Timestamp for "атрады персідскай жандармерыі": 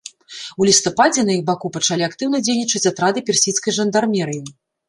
2.93-4.43